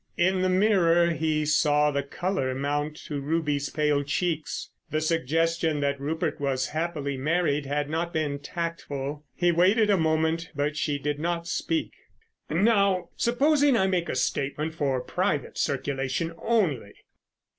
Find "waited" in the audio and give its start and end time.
9.51-9.91